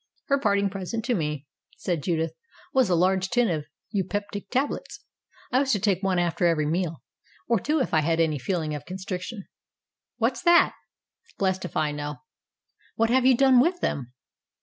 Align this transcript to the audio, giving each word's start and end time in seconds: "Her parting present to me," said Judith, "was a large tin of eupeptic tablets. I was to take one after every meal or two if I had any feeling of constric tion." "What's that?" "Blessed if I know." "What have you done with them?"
"Her 0.29 0.39
parting 0.39 0.71
present 0.71 1.05
to 1.05 1.13
me," 1.13 1.45
said 1.77 2.01
Judith, 2.01 2.31
"was 2.73 2.89
a 2.89 2.95
large 2.95 3.29
tin 3.29 3.49
of 3.51 3.65
eupeptic 3.91 4.49
tablets. 4.49 5.05
I 5.51 5.59
was 5.59 5.71
to 5.73 5.79
take 5.79 6.01
one 6.01 6.17
after 6.17 6.47
every 6.47 6.65
meal 6.65 7.03
or 7.47 7.59
two 7.59 7.79
if 7.79 7.93
I 7.93 7.99
had 8.01 8.19
any 8.19 8.39
feeling 8.39 8.73
of 8.73 8.83
constric 8.85 9.21
tion." 9.21 9.47
"What's 10.17 10.41
that?" 10.41 10.73
"Blessed 11.37 11.65
if 11.65 11.77
I 11.77 11.91
know." 11.91 12.15
"What 12.95 13.11
have 13.11 13.27
you 13.27 13.37
done 13.37 13.59
with 13.59 13.79
them?" 13.81 14.11